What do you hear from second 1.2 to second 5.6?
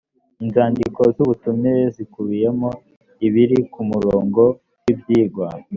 ubutumire zikubiyemo ibiri ku murongo w’ibyigwa